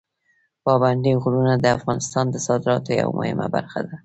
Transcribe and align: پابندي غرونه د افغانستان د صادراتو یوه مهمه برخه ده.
پابندي 0.65 1.13
غرونه 1.23 1.53
د 1.59 1.65
افغانستان 1.77 2.25
د 2.31 2.35
صادراتو 2.47 2.89
یوه 3.01 3.13
مهمه 3.19 3.47
برخه 3.55 3.79
ده. 3.87 3.95